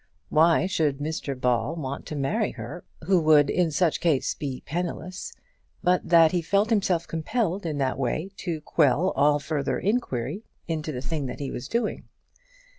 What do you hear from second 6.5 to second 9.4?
himself compelled in that way to quell all